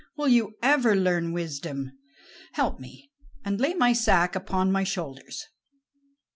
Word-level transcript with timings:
will 0.15 0.27
you 0.27 0.55
ever 0.63 0.95
learn 0.95 1.31
wisdom? 1.31 1.91
Help 2.53 2.79
me, 2.79 3.11
and 3.45 3.61
lay 3.61 3.75
my 3.75 3.93
sack 3.93 4.35
upon 4.35 4.71
my 4.71 4.83
shoulders." 4.83 5.45